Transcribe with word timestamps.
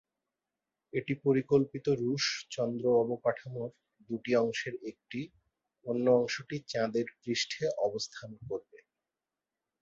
এটি 0.93 1.13
পরিকল্পিত 1.25 1.85
রুশ 2.01 2.25
চন্দ্র 2.51 2.85
অবকাঠামোর 3.01 3.69
দুটি 4.09 4.31
অংশের 4.35 4.75
একটি, 4.91 5.21
অন্য 5.85 6.05
অংশটি 6.19 6.57
চাঁদের 6.67 7.07
পৃষ্ঠে 7.19 7.65
অবস্থান 7.87 8.29
করবে। 8.47 8.79